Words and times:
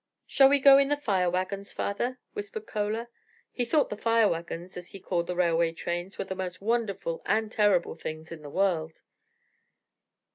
"Shall 0.25 0.49
we 0.49 0.57
go 0.59 0.79
in 0.79 0.87
the 0.87 0.97
'fire 0.97 1.29
wagons,' 1.29 1.71
father?" 1.73 2.17
whispered 2.33 2.67
Chola. 2.67 3.07
He 3.51 3.63
thought 3.65 3.91
the 3.91 3.95
"fire 3.95 4.27
wagons," 4.27 4.75
as 4.75 4.89
they 4.91 4.97
called 4.97 5.27
the 5.27 5.35
railway 5.35 5.73
trains, 5.73 6.17
were 6.17 6.25
the 6.25 6.33
most 6.33 6.59
wonderful 6.59 7.21
and 7.27 7.51
terrible 7.51 7.93
things 7.93 8.31
in 8.31 8.41
the 8.41 8.49
world. 8.49 9.03